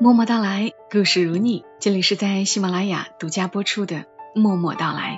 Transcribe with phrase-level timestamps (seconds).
[0.00, 1.64] 默默到来，故事如你。
[1.80, 3.96] 这里是在喜马拉雅独家播出的
[4.32, 5.16] 《默默到来》，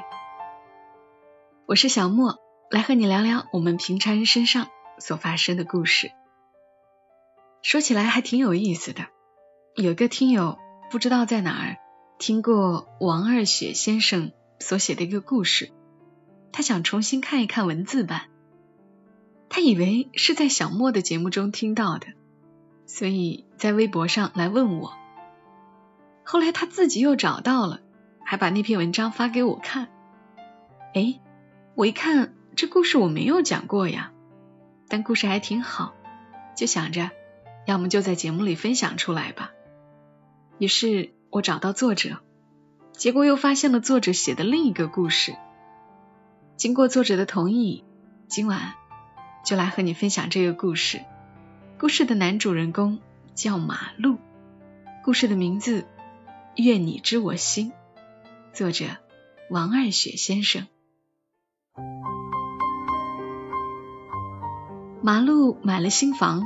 [1.67, 2.39] 我是小莫，
[2.71, 4.69] 来和你聊聊我们平常人身上
[4.99, 6.11] 所发生的故事。
[7.61, 9.09] 说起来还挺有意思的，
[9.75, 10.57] 有个听友
[10.91, 11.77] 不知道在哪儿
[12.19, 15.73] 听过王二雪先生所写的一个故事，
[16.53, 18.31] 他想重新看一看文字版，
[19.51, 22.07] 他以为是在小莫的节目中听到的。
[22.93, 24.93] 所以在微博上来问我，
[26.25, 27.79] 后来他自己又找到了，
[28.25, 29.89] 还把那篇文章发给我看。
[30.93, 31.21] 哎，
[31.77, 34.11] 我一看这故事我没有讲过呀，
[34.89, 35.95] 但故事还挺好，
[36.57, 37.13] 就想着
[37.65, 39.53] 要么就在节目里分享出来吧。
[40.59, 42.19] 于是我找到作者，
[42.93, 45.37] 结果又发现了作者写的另一个故事。
[46.57, 47.85] 经过作者的同意，
[48.27, 48.75] 今晚
[49.45, 51.01] 就来和你分享这个故事。
[51.81, 52.99] 故事的男主人公
[53.35, 54.19] 叫马路，
[55.03, 55.81] 故事的名字
[56.57, 57.73] 《愿你知我心》，
[58.53, 58.85] 作者
[59.49, 60.67] 王二雪先生。
[65.01, 66.43] 马路买了新房，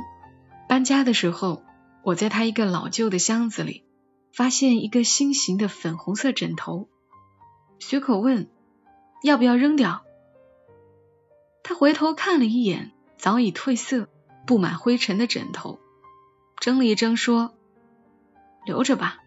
[0.69, 1.63] 搬家的时候，
[2.01, 3.83] 我在他一个老旧的箱子里
[4.31, 6.87] 发现一个新型的粉红色枕头，
[7.79, 8.49] 随口问
[9.21, 10.05] 要不要扔掉。
[11.61, 14.07] 他回头看了一眼，早已褪色。
[14.45, 15.79] 布满灰尘的枕头，
[16.59, 17.55] 怔了一怔，说
[18.65, 19.19] ：“留着吧，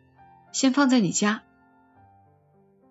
[0.52, 1.42] 先放在你家。”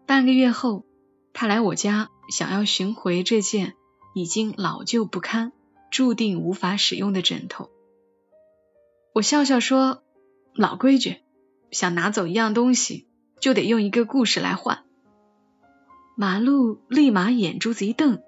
[0.06, 0.86] 半个月后，
[1.34, 3.76] 他来我家，想要寻回这件
[4.14, 5.52] 已经老旧不堪、
[5.92, 7.70] 注定无法使用的枕头。
[9.14, 10.04] 我笑笑说
[10.54, 11.22] ：“老规矩，
[11.72, 13.08] 想拿走一样东西，
[13.40, 14.84] 就得用一个故事来换。”
[16.16, 18.22] 马路立马眼珠子一瞪：“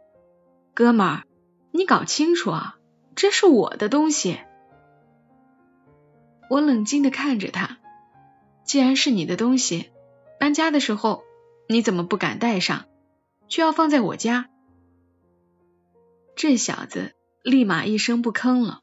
[0.74, 1.24] 哥们儿，
[1.72, 2.76] 你搞清楚啊！”
[3.20, 4.40] 这是我的东西，
[6.50, 7.78] 我冷静的看着他。
[8.64, 9.92] 既然是你的东西，
[10.40, 11.26] 搬家的时候
[11.68, 12.86] 你怎么不敢带上，
[13.50, 14.50] 却要放在我家？
[16.38, 17.14] 这小子
[17.44, 18.80] 立马一声不吭了。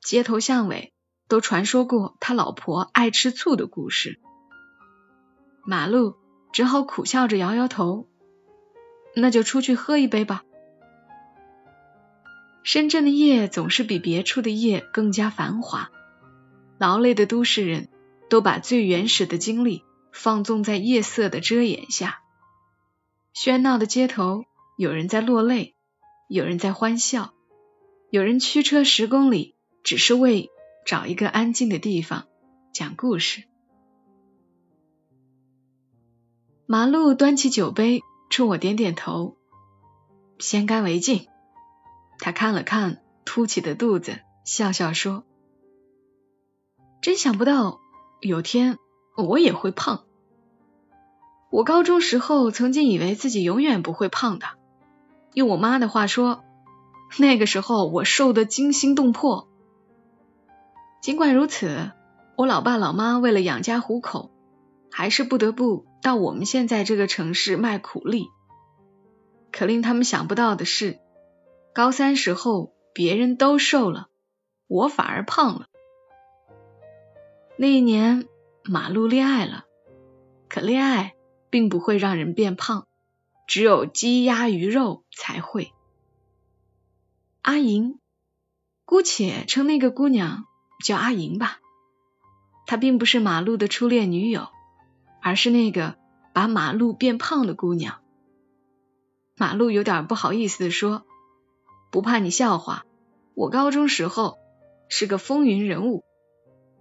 [0.00, 0.92] 街头巷尾
[1.26, 4.20] 都传说过他老婆爱吃醋的故事。
[5.64, 6.14] 马路
[6.52, 8.06] 只好苦笑着摇摇头，
[9.16, 10.44] 那就出去喝一杯吧。
[12.64, 15.90] 深圳的夜总是比别处的夜更加繁华，
[16.78, 17.88] 劳累的都市人
[18.30, 22.20] 都把最原始的精力放纵在夜色的遮掩下。
[23.34, 24.44] 喧闹的街头，
[24.76, 25.74] 有人在落泪，
[26.28, 27.34] 有人在欢笑，
[28.10, 30.50] 有人驱车十公里，只是为
[30.86, 32.26] 找一个安静的地方
[32.72, 33.42] 讲故事。
[36.66, 39.36] 马路端起酒杯，冲我点点头，
[40.38, 41.26] 先干为敬。
[42.24, 45.24] 他看了看凸起的肚子，笑笑说
[47.02, 47.80] ：“真想不到
[48.20, 48.78] 有天
[49.16, 50.04] 我也会胖。
[51.50, 54.46] 我高中时候曾经以为自己永远不会胖的，
[55.34, 56.44] 用我妈的话说，
[57.18, 59.48] 那个时候我瘦得惊心动魄。
[61.00, 61.90] 尽管如此，
[62.36, 64.30] 我老爸老妈为了养家糊口，
[64.92, 68.28] 还是不得不到我们现在这个城市卖苦力。
[69.50, 71.00] 可令他们想不到的是。”
[71.74, 74.08] 高三时候，别人都瘦了，
[74.66, 75.68] 我反而胖了。
[77.56, 78.28] 那一年，
[78.64, 79.64] 马路恋爱了，
[80.50, 81.14] 可恋爱
[81.48, 82.86] 并不会让人变胖，
[83.46, 85.72] 只有鸡鸭鱼肉才会。
[87.40, 87.98] 阿莹，
[88.84, 90.44] 姑且称那个姑娘
[90.84, 91.60] 叫阿莹吧。
[92.66, 94.48] 她并不是马路的初恋女友，
[95.22, 95.96] 而是那个
[96.34, 98.02] 把马路变胖的姑娘。
[99.38, 101.06] 马路有点不好意思的说。
[101.92, 102.86] 不怕你笑话，
[103.34, 104.38] 我高中时候
[104.88, 106.04] 是个风云人物，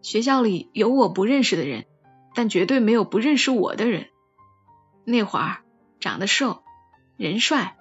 [0.02, 1.86] 学校里有我不认识的人，
[2.34, 4.08] 但绝对没有不认识我的人。
[5.04, 5.64] 那会儿
[6.00, 6.64] 长得瘦，
[7.18, 7.78] 人帅，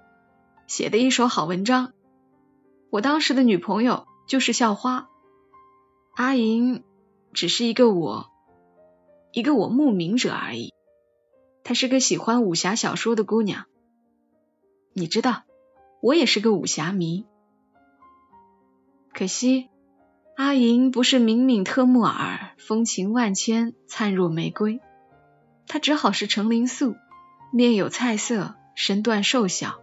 [0.67, 1.93] 写的一手好文章。
[2.91, 5.09] 我当时的女朋友就是校花
[6.17, 6.83] 阿莹，
[7.33, 8.29] 只是一个我，
[9.31, 10.75] 一个我慕名者而已。
[11.63, 13.67] 她是个喜欢武侠小说的姑娘，
[14.95, 15.45] 你知道。
[16.03, 17.27] 我也是个武侠迷，
[19.13, 19.69] 可惜
[20.35, 24.81] 阿银不是敏敏特木尔，风情万千，灿若玫瑰。
[25.67, 26.97] 她只好是程灵素，
[27.53, 29.81] 面有菜色，身段瘦小。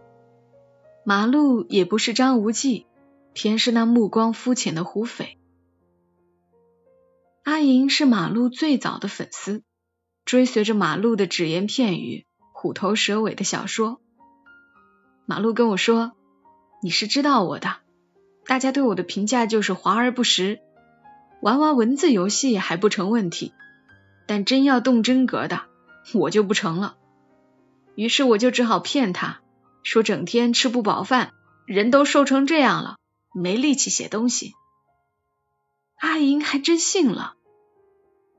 [1.04, 2.86] 马路也不是张无忌，
[3.32, 5.38] 偏是那目光肤浅的胡斐。
[7.44, 9.62] 阿银是马路最早的粉丝，
[10.24, 14.00] 追随着马路的只言片语、虎头蛇尾的小说。
[15.28, 16.12] 马路跟我说
[16.80, 17.76] ：“你是知道我的，
[18.46, 20.58] 大家对我的评价就是华而不实，
[21.42, 23.52] 玩玩文字游戏还不成问题，
[24.26, 25.64] 但真要动真格的，
[26.14, 26.96] 我就不成了。
[27.94, 29.42] 于是我就只好骗他
[29.82, 31.34] 说，整天吃不饱饭，
[31.66, 32.96] 人都瘦成这样了，
[33.34, 34.54] 没力气写东西。
[35.98, 37.34] 阿莹还真信了。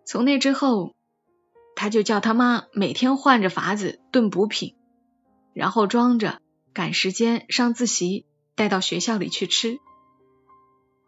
[0.06, 0.96] 从那之后，
[1.76, 4.76] 他就叫他妈每天换着法子炖补品，
[5.54, 6.42] 然后装着
[6.74, 8.26] 赶时间上自习
[8.56, 9.80] 带到学校里去吃。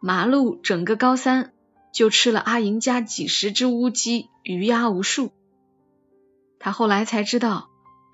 [0.00, 1.52] 马路整个高三
[1.92, 5.32] 就吃了阿莹家几十只乌鸡、鱼鸭无数。
[6.58, 7.68] 他后来才知道，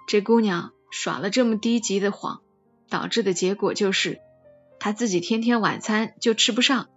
[0.06, 2.40] 这姑娘耍了这么低级的谎，
[2.88, 4.20] 导致的结果就是
[4.80, 6.88] 他自己天天晚餐就吃不上，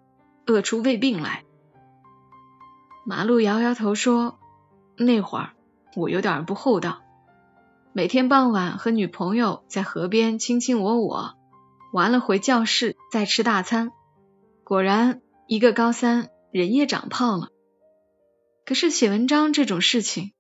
[0.46, 1.44] 饿出胃病来。
[3.06, 4.40] 马路摇摇头说
[4.96, 5.54] ：“那会儿
[5.96, 7.02] 我有点不厚道，
[7.94, 11.36] 每天傍晚和女朋友在河边卿卿我我，
[11.92, 13.92] 完了回教室再吃大餐。”
[14.64, 17.50] 果然，一个高三人也长胖了。
[18.66, 20.32] 可是写文章这种事情，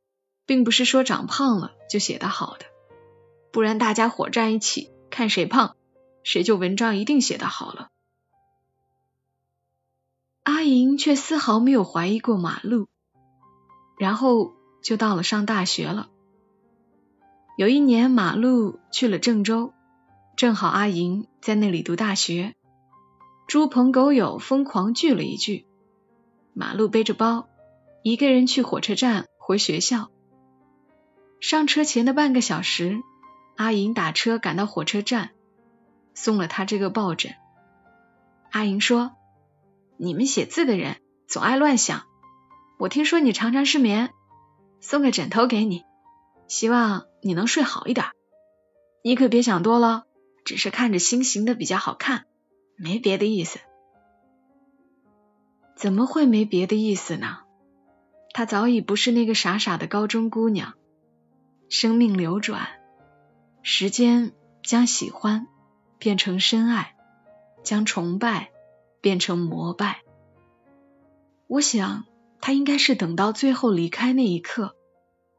[0.45, 2.65] 并不是说长胖了就写得好的，
[3.51, 5.75] 不然大家伙站一起看谁胖，
[6.23, 7.89] 谁就文章一定写得好了。
[10.43, 12.87] 阿莹却丝毫没有怀疑过马路，
[13.99, 16.07] 然后就到了上大学了。
[17.57, 19.73] 有一年，马路去了郑州，
[20.37, 22.55] 正好阿莹在那里读大学。
[23.45, 25.65] 猪朋狗友疯狂聚了一聚，
[26.53, 27.49] 马路背着包，
[28.03, 30.09] 一个人去火车站回学校。
[31.41, 33.01] 上车前的半个小时，
[33.57, 35.31] 阿莹打车赶到火车站，
[36.13, 37.33] 送了他这个抱枕。
[38.49, 39.11] 阿莹说
[39.97, 42.03] ：“你们写字的人总爱乱想，
[42.79, 44.11] 我听说你常常失眠，
[44.79, 45.83] 送个枕头给你，
[46.51, 48.07] 希望你能睡好一点。
[49.05, 50.03] 你可别想多了，
[50.43, 52.25] 只是看着心形的比较好看。”
[52.75, 53.59] 没别的意思，
[55.77, 57.37] 怎么会没别的意思呢？
[58.33, 60.73] 她早已不是那个傻傻的高中姑娘。
[61.69, 62.67] 生命流转，
[63.61, 65.47] 时间将喜欢
[65.99, 66.97] 变成深爱，
[67.63, 68.51] 将崇拜
[68.99, 70.01] 变成膜拜。
[71.47, 72.03] 我想，
[72.41, 74.75] 她应该是等到最后离开那一刻，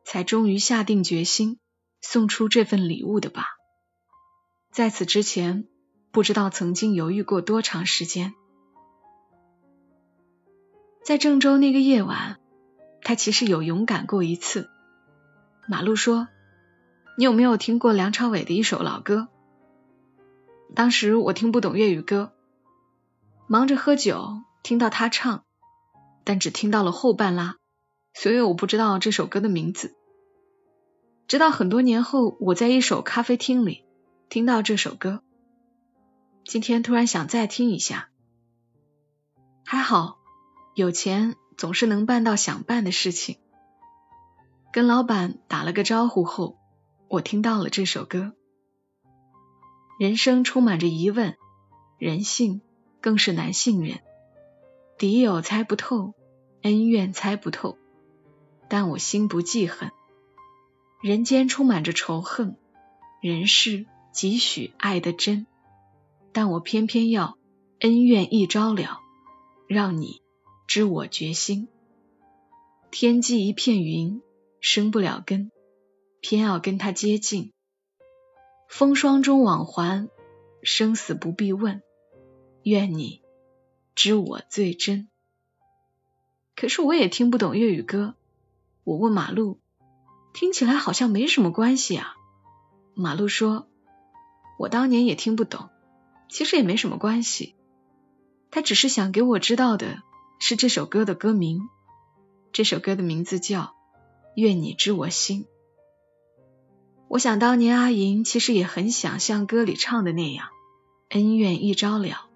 [0.05, 1.59] 才终于下定决心
[2.01, 3.47] 送出这份礼物的吧。
[4.71, 5.69] 在此之前。
[6.13, 8.35] 不知道曾经犹豫过多长时间，
[11.03, 12.39] 在郑州那个夜晚，
[13.01, 14.69] 他其实有勇敢过一次。
[15.67, 16.29] 马路说
[17.17, 19.29] ：“你有没有听过梁朝伟的一首老歌？”
[20.77, 22.35] 当时我听不懂粤语歌，
[23.49, 25.45] 忙着喝酒，听到他唱，
[26.25, 27.57] 但只听到了后半拉，
[28.15, 29.97] 所以我不知道这首歌的名字。
[31.27, 33.85] 直到很多年后，我在一首咖啡厅里
[34.29, 35.23] 听到这首歌。
[36.45, 38.11] 今天突然想再听一下，
[39.65, 40.19] 还好
[40.75, 43.39] 有钱总是能办到想办的事情。
[44.73, 46.59] 跟老板打了个招呼后，
[47.09, 48.33] 我听到了这首歌。
[49.99, 51.37] 人生充满着疑问，
[51.99, 52.61] 人性
[53.01, 54.01] 更是难信任。
[54.99, 56.15] 敌友猜不透，
[56.63, 57.79] 恩怨猜不透，
[58.73, 59.93] 但我心不记恨。
[61.03, 62.57] 人间充满着仇恨，
[63.21, 65.47] 人世几许爱的真。
[66.33, 67.37] 但我偏偏要
[67.81, 69.01] 恩怨一朝了，
[69.69, 70.23] 让你
[70.67, 71.69] 知我决心。
[72.91, 74.23] 天际一片云，
[74.63, 75.53] 生不了根，
[76.23, 77.53] 偏要跟他接近。
[78.71, 80.09] 风霜中往还，
[80.63, 81.83] 生死不必问。
[82.63, 83.21] 愿你
[83.95, 85.11] 知我最真。
[86.57, 88.15] 可是我也听不懂粤语歌，
[88.85, 89.61] 我问马路，
[90.35, 92.15] 听起来好像没什么关系啊。
[92.95, 93.69] 马路说，
[94.59, 95.71] 我当年也听不懂。
[96.29, 97.55] 其实也没什么关系，
[98.51, 100.03] 他只是想给我知道的
[100.41, 101.69] 是这首歌的歌名。
[102.53, 103.61] 这首歌的名字叫
[104.35, 105.43] 《愿你知我心》。
[107.09, 110.49] 我想当年阿莹其实也很想像歌里唱的那样，
[111.11, 112.31] 恩怨一朝了，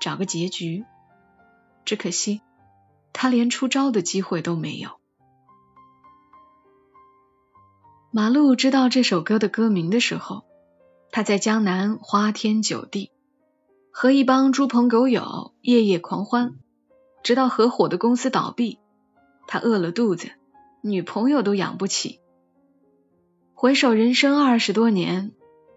[0.00, 0.84] 找个结局。
[1.84, 2.40] 只可惜
[3.12, 4.99] 他连出招的机会都没有。
[8.12, 10.44] 马路知道这首歌的歌名的时候。
[11.12, 13.10] 他在江南花天酒地，
[13.90, 16.54] 和一帮猪朋狗友夜夜狂欢，
[17.24, 18.78] 直到合伙的公司倒闭，
[19.48, 20.30] 他饿了肚子，
[20.82, 22.20] 女朋友都养不起。
[23.54, 25.32] 回首人生二十多年，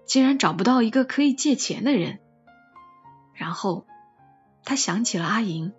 [0.06, 2.20] 竟然找不到一个可以借钱的人。
[3.34, 3.88] 然后
[4.64, 5.74] 他想起了阿莹，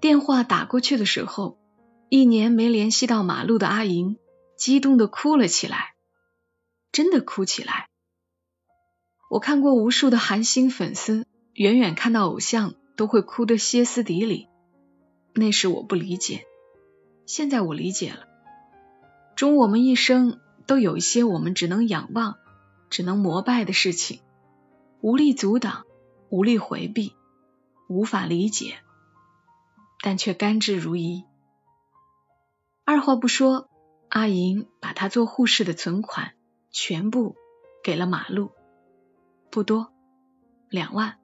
[0.00, 1.58] 电话打过去的时候，
[2.10, 4.16] 一年没联系到马路的阿莹，
[4.56, 5.94] 激动的哭了起来。
[6.90, 7.90] 真的哭起来。
[9.28, 14.48] 我看过无数的韩星粉丝，远远看到偶像都会哭得歇斯底里，
[15.34, 16.46] 那时我不理解，
[17.26, 18.26] 现在我理解了，
[19.36, 22.36] 终我们一生都有一些我们只能仰望、
[22.88, 24.20] 只能膜拜的事情，
[25.02, 25.84] 无力阻挡，
[26.30, 27.12] 无力回避，
[27.86, 28.78] 无法理解，
[30.02, 31.27] 但却甘之如饴。
[32.90, 33.68] 二话不说，
[34.08, 36.32] 阿莹把她做护士的存款
[36.70, 37.36] 全部
[37.84, 38.52] 给了马路，
[39.50, 39.92] 不多，
[40.70, 41.18] 两万。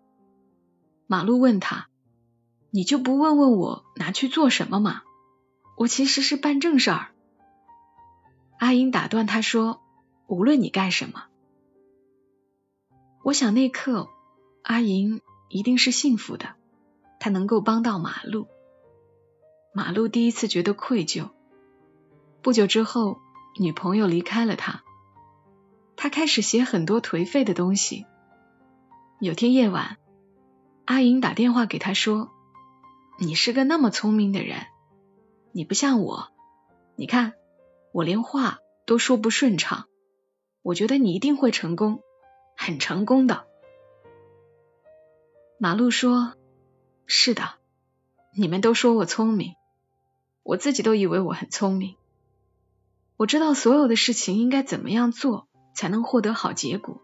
[1.06, 1.88] 马路问他
[2.70, 5.04] ：“你就不问问我拿去做什么吗？
[5.78, 7.14] 我其实是办正事儿。”
[8.60, 9.80] 阿英打断他说
[10.28, 11.28] ：“无论你干什么，
[13.22, 14.10] 我想那刻
[14.60, 16.56] 阿莹一定是幸福的，
[17.18, 18.48] 她能够帮到马路。
[19.72, 21.30] 马路第一次觉得愧疚。
[22.44, 23.22] 不久之后，
[23.58, 24.84] 女朋友离开了他，
[25.96, 28.04] 他开始写很多颓废的东西。
[29.18, 29.96] 有天夜晚。
[30.84, 32.30] 阿莹打电话给他说
[33.18, 34.58] ：“你是个那么聪明的人，
[35.52, 36.28] 你不像我。
[36.96, 37.32] 你看，
[37.92, 39.86] 我连话都说不顺畅。
[40.60, 42.02] 我觉得你一定会成功，
[42.58, 43.46] 很成功的。”
[45.56, 46.34] 马路说
[47.06, 47.54] ：“是的，
[48.36, 49.54] 你们都说我聪明，
[50.42, 51.96] 我自己都以为我很聪明。
[53.16, 57.00] 我知道所有的事情应该怎么样做才能获得好结果，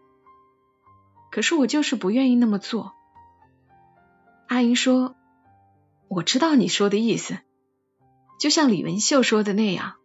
[1.31, 2.93] 可是我就是不愿意那么做。”
[4.47, 5.15] 阿英说
[6.09, 7.39] ：“我知道你说的意思，
[8.39, 9.95] 就像李文秀说的那样，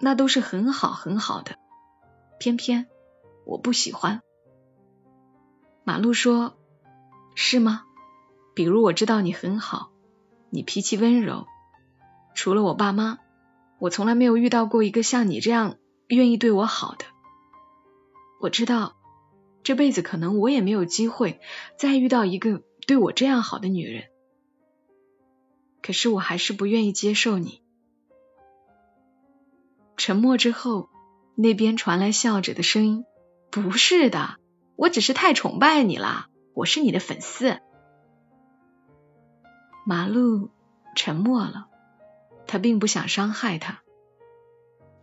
[0.00, 1.56] 那都是很好很好的，
[2.38, 2.86] 偏偏
[3.46, 4.20] 我不喜欢。”
[5.84, 6.58] 马路说
[7.34, 7.84] ：“是吗？
[8.54, 9.90] 比如我知道你很好，
[10.50, 11.46] 你脾气温柔，
[12.34, 13.18] 除了我爸妈，
[13.78, 17.04] 我从来没有遇到过一个像你这样愿意对我好的。
[18.40, 18.96] 我知道
[19.62, 21.40] 这辈子可能我也没有机会
[21.76, 24.04] 再遇到一个。”对我这样好的女人，
[25.82, 27.60] 可是我还是不愿意接受你。
[29.98, 30.88] 沉默之后，
[31.34, 33.04] 那边传来笑着的声音
[33.52, 34.38] ：“不是的，
[34.74, 37.58] 我只是太崇拜你了，我是你的粉丝。”
[39.84, 40.48] 马路
[40.96, 41.68] 沉默了，
[42.48, 43.82] 他并不想伤害他，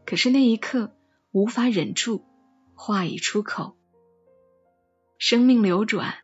[0.06, 0.94] 可是那一刻
[1.32, 2.26] 无法忍住，
[2.74, 3.78] 话已出口。
[5.18, 6.16] 生命流转。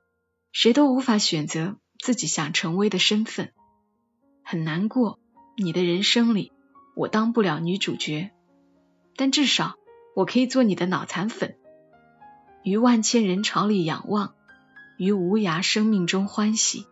[0.54, 3.54] 谁都无法选择自己想成为的身份，
[4.44, 5.18] 很难过。
[5.56, 6.52] 你的人生里，
[6.94, 8.32] 我当不了女主角，
[9.16, 9.76] 但至少
[10.14, 11.58] 我可以做你的脑残粉。
[12.66, 14.36] 于万千人潮里仰望，
[14.98, 16.86] 于无涯生命中欢喜。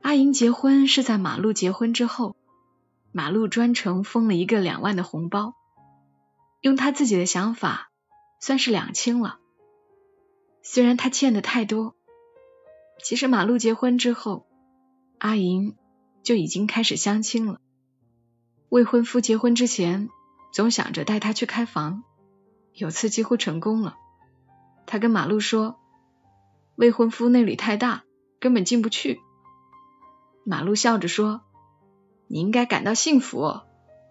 [0.00, 2.36] 阿莹结婚是在马路结婚之后，
[3.12, 5.54] 马路专程封了一个两万的红包，
[6.60, 7.90] 用他自己的想法，
[8.40, 9.38] 算是两清了。
[10.62, 11.94] 虽然他欠的太多，
[13.02, 14.46] 其实马路结婚之后，
[15.18, 15.76] 阿莹
[16.22, 17.60] 就已经开始相亲了。
[18.68, 20.08] 未婚夫结婚之前，
[20.52, 22.02] 总想着带他去开房，
[22.72, 23.96] 有次几乎成功了。
[24.86, 25.78] 他跟马路说，
[26.76, 28.04] 未婚夫那里太大，
[28.40, 29.20] 根本进不去。
[30.48, 31.42] 马路笑着说
[32.26, 33.60] ：“你应该感到幸福，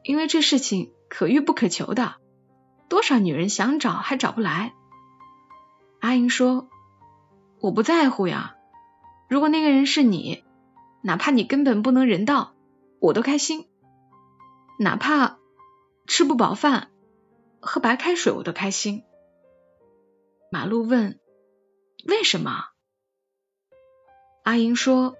[0.03, 2.17] 因为这事情可遇不可求的，
[2.89, 4.75] 多少女人想找还找不来。”
[6.00, 6.70] 阿英说
[7.60, 8.56] ：“我不在乎呀，
[9.27, 10.44] 如果那个人是你，
[11.01, 12.53] 哪怕你根本不能人道，
[13.00, 13.67] 我都开心。
[14.77, 15.39] 哪怕
[16.06, 16.91] 吃不饱饭，
[17.60, 19.01] 喝白开水我都开心。”
[20.53, 21.20] 马路问
[22.08, 22.65] ：“为什么？”
[24.46, 25.15] 阿英说：“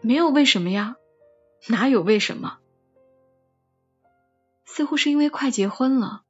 [0.00, 0.96] 没有为什么呀，
[1.68, 2.58] 哪有为什么？
[4.64, 6.22] 似乎是因为快结婚了，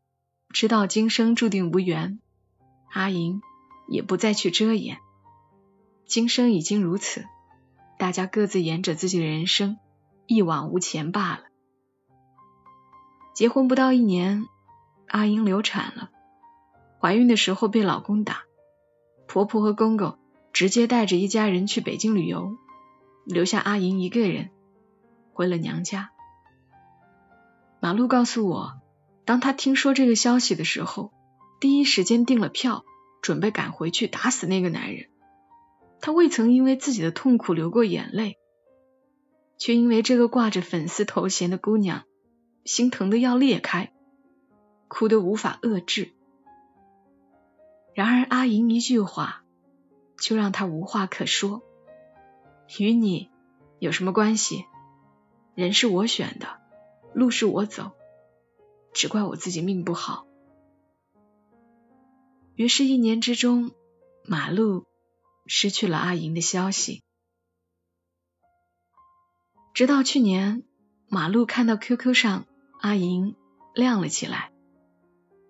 [0.51, 2.21] 知道今生注定无缘。”
[2.93, 3.41] 阿莹。
[3.91, 4.99] 也不再去遮掩，
[6.05, 7.25] 今生已经如此，
[7.99, 9.79] 大家各自沿着自己的人生，
[10.27, 11.45] 一往无前罢了。
[13.33, 14.45] 结婚不到一年，
[15.07, 16.11] 阿英流产了，
[17.01, 18.43] 怀孕的时候被老公打，
[19.27, 20.19] 婆婆和公公
[20.53, 22.59] 直接带着一家人去北京旅游，
[23.28, 24.50] 留下阿莹一个人
[25.32, 26.11] 回了娘家。
[27.80, 28.80] 马路告诉我，
[29.25, 31.12] 当他听说这个消息的时候，
[31.61, 32.85] 第一时间订了票。
[33.20, 35.08] 准备赶回去打死那个男人。
[36.00, 38.38] 他未曾因为自己的痛苦流过眼泪，
[39.58, 42.04] 却因为这个挂着粉丝头衔的姑娘，
[42.64, 43.92] 心疼的要裂开，
[44.87, 46.12] 哭得无法遏制。
[47.92, 49.42] 然而阿莹一句话，
[50.16, 51.62] 就让他无话可说。
[52.77, 53.31] 与你
[53.79, 54.65] 有什么关系？
[55.55, 56.61] 人是我选的，
[57.15, 57.93] 路是我走，
[58.93, 60.27] 只怪我自己命不好。
[62.55, 63.73] 于是，一年之中，
[64.25, 64.85] 马路
[65.47, 67.03] 失去了阿莹的消息。
[69.75, 70.65] 直到去年，
[71.09, 72.47] 马路看到 QQ 上
[72.81, 73.35] 阿莹
[73.75, 74.53] 亮了起来，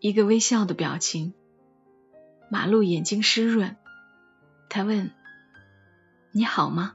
[0.00, 1.34] 一个微笑的表情。
[2.50, 3.76] 马路眼睛湿润，
[4.70, 5.10] 他问
[6.32, 6.94] ：“你好吗？”“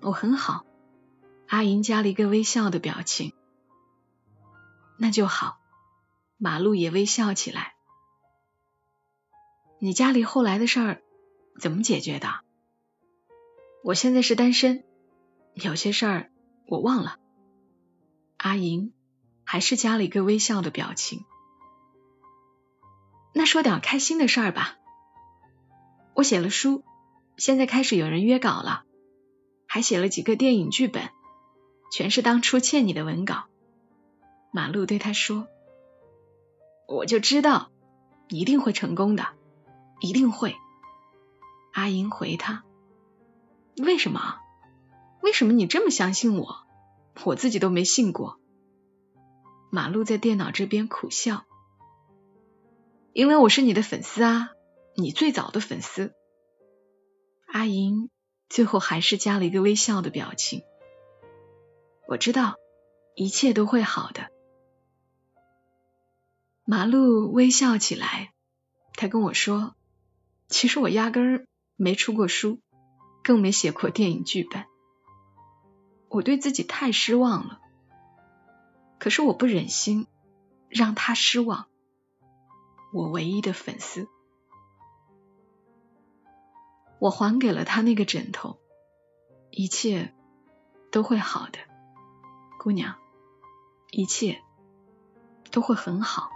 [0.00, 0.64] 我很好。”
[1.48, 3.32] 阿莹加了一个微笑的表情。
[4.98, 5.58] “那就好。”
[6.40, 7.74] 马路也微笑起来。
[9.80, 11.02] “你家里后来的事儿
[11.58, 12.40] 怎么解决的
[13.82, 14.84] ？”“我现在是单身，
[15.54, 16.30] 有些事儿
[16.66, 17.18] 我忘了。”
[18.38, 18.92] 阿莹
[19.42, 21.24] 还是加了一个微笑的表情。
[23.34, 24.76] 那说点开心的事儿吧。
[26.14, 26.84] 我写了书，
[27.36, 28.84] 现在开始有人约稿了，
[29.68, 31.10] 还写了几个电影剧本，
[31.92, 33.44] 全是当初欠你的文稿。
[34.50, 35.46] 马路对他说
[36.88, 37.70] ：“我就知道
[38.28, 39.28] 一定会成功的，
[40.00, 40.56] 一定会。”
[41.74, 42.64] 阿银回他
[43.76, 44.40] ：“为什么？
[45.20, 46.66] 为什么你这么相信我？
[47.24, 48.40] 我自己都没信过。”
[49.70, 51.44] 马路在电脑这边苦笑。
[53.12, 54.50] 因为我是你的粉丝啊，
[54.96, 56.14] 你最早的粉丝。
[57.46, 58.08] 阿莹
[58.48, 60.62] 最后还是加了一个微笑的表情。
[62.06, 62.56] 我知道
[63.14, 64.30] 一切都会好的。
[66.64, 68.32] 马路微笑起来，
[68.94, 69.74] 他跟我说
[70.48, 72.60] ：“其实我压根儿没出过书，
[73.22, 74.64] 更没写过电影剧本。
[76.08, 77.60] 我对自己太失望了，
[78.98, 80.06] 可是我不忍心
[80.68, 81.68] 让他失望。”
[82.92, 84.08] 我唯一的粉丝，
[87.00, 88.58] 我还给了他那个枕头，
[89.50, 90.12] 一切
[90.90, 91.58] 都会好的，
[92.58, 92.96] 姑娘，
[93.92, 94.42] 一切
[95.52, 96.30] 都会很好。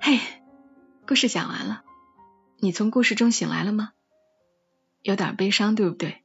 [0.00, 0.18] 嘿，
[1.06, 1.84] 故事讲完了，
[2.60, 3.92] 你从故事中醒来了吗？
[5.02, 6.24] 有点悲伤，对不对？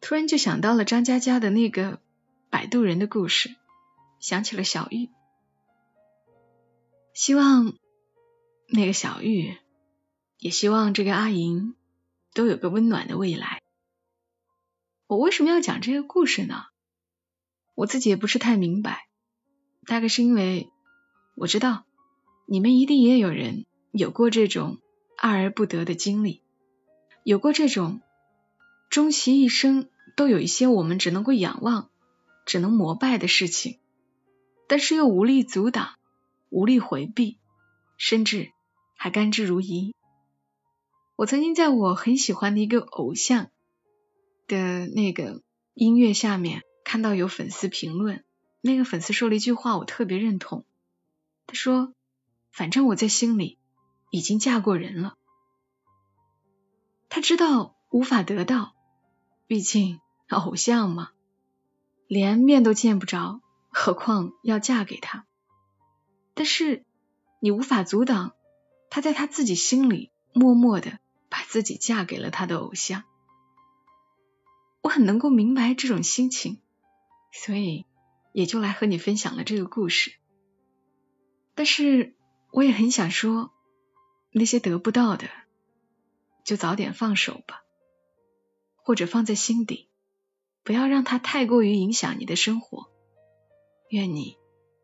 [0.00, 2.00] 突然就想到了张嘉佳的那个
[2.50, 3.54] 摆渡人的故事，
[4.18, 5.08] 想起了小玉。
[7.14, 7.74] 希望
[8.66, 9.56] 那个小玉，
[10.38, 11.76] 也希望这个阿莹
[12.34, 13.62] 都有个温暖的未来。
[15.06, 16.64] 我为什么要讲这个故事呢？
[17.76, 19.06] 我自己也不是太明白，
[19.86, 20.68] 大概是因为
[21.36, 21.84] 我知道。
[22.46, 24.80] 你们一定也有人有过这种
[25.20, 26.40] 爱而不得的经历，
[27.24, 28.00] 有过这种
[28.88, 31.90] 终其一生都有一些我们只能够仰望、
[32.46, 33.78] 只能膜拜的事情，
[34.66, 35.98] 但是又无力阻挡、
[36.48, 37.36] 无力回避，
[37.98, 38.50] 甚至
[38.96, 39.92] 还甘之如饴。
[41.16, 43.50] 我曾经在我很喜欢的一个偶像
[44.46, 45.42] 的那个
[45.74, 48.24] 音乐下面看到有粉丝评论，
[48.62, 50.64] 那个粉丝说了一句话，我特别认同。
[51.46, 51.92] 他说。
[52.52, 53.59] 反正我在心里
[54.10, 55.16] 已经嫁过人了。
[57.08, 58.74] 他知道无法得到，
[59.46, 61.10] 毕竟偶像嘛，
[62.06, 65.26] 连面都见不着，何况要嫁给他。
[66.34, 66.84] 但是
[67.40, 68.34] 你无法阻挡
[68.90, 73.04] 他在他自己心里默默的把自己嫁给了他的偶像。
[74.82, 76.60] 我很能够明白这种心情，
[77.32, 77.86] 所以
[78.32, 80.12] 也就来和你分享了这个故事。
[81.54, 82.14] 但是。
[82.52, 83.52] 我也很想说，
[84.32, 85.28] 那些得不到的，
[86.44, 87.62] 就早点放手吧，
[88.76, 89.88] 或者放在心底，
[90.62, 92.88] 不要让它太过于影响你的生活。
[93.90, 94.36] 愿你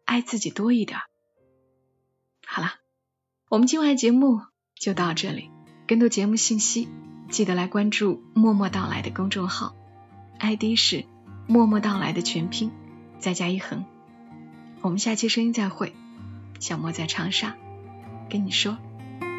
[0.04, 0.98] 爱自己多一点。
[2.44, 2.74] 好了，
[3.48, 4.40] 我们今晚节目
[4.74, 5.50] 就到这里。
[5.87, 6.88] 更多节目信息，
[7.30, 9.76] 记得来关注“默默到来”的公众号
[10.40, 11.04] ，ID 是
[11.46, 12.72] “默默到来”的全拼，
[13.20, 13.85] 再加一横。
[14.80, 15.94] 我们下期声音再会。
[16.59, 17.56] 小莫在长沙
[18.28, 18.78] 跟你说